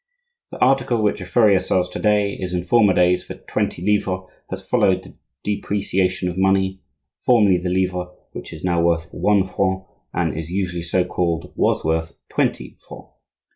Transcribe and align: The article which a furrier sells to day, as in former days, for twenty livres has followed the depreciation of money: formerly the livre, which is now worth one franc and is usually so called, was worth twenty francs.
The 0.49 0.57
article 0.57 1.03
which 1.03 1.21
a 1.21 1.27
furrier 1.27 1.59
sells 1.59 1.87
to 1.91 1.99
day, 1.99 2.35
as 2.41 2.55
in 2.55 2.63
former 2.63 2.91
days, 2.95 3.23
for 3.23 3.35
twenty 3.35 3.83
livres 3.85 4.27
has 4.49 4.65
followed 4.67 5.03
the 5.03 5.15
depreciation 5.43 6.27
of 6.27 6.39
money: 6.39 6.81
formerly 7.23 7.59
the 7.59 7.69
livre, 7.69 8.07
which 8.31 8.51
is 8.51 8.63
now 8.63 8.81
worth 8.81 9.07
one 9.11 9.45
franc 9.45 9.83
and 10.11 10.35
is 10.35 10.49
usually 10.51 10.81
so 10.81 11.05
called, 11.05 11.53
was 11.55 11.83
worth 11.83 12.15
twenty 12.29 12.79
francs. 12.87 13.11